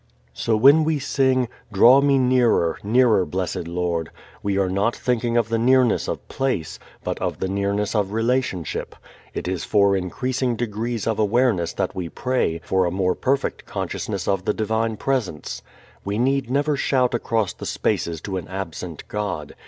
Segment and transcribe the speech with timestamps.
[0.33, 4.09] So when we sing, "Draw me nearer, nearer, blessed Lord,"
[4.41, 8.95] we are not thinking of the nearness of place, but of the nearness of relationship.
[9.35, 14.27] It is for increasing degrees of awareness that we pray, for a more perfect consciousness
[14.27, 15.61] of the divine Presence.
[16.03, 19.53] We need never shout across the spaces to an absent God.